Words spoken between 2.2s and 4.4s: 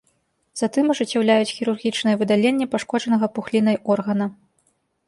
выдаленне пашкоджанага пухлінай органа.